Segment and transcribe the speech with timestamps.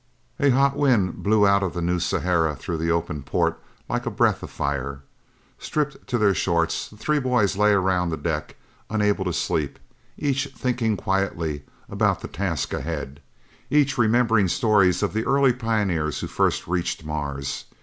[0.39, 4.09] A hot wind blew out of the New Sahara through the open port like a
[4.09, 5.03] breath of fire.
[5.59, 8.55] Stripped to their shorts, the three boys lay around the deck
[8.89, 9.77] unable to sleep,
[10.17, 13.19] each thinking quietly about the task ahead,
[13.69, 17.65] each remembering stories of the early pioneers who first reached Mars.